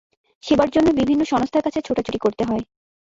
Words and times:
সেবার 0.43 0.69
জন্য 0.69 0.87
বিভিন্ন 0.99 1.21
সংস্থার 1.23 1.65
কাছে 1.65 1.79
ছোটাছুটি 1.81 2.19
করতে 2.21 2.43
হয়। 2.43 2.63